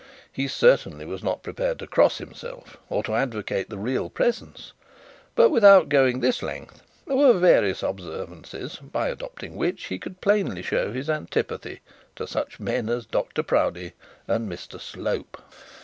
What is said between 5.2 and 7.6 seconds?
but, without going this length, there were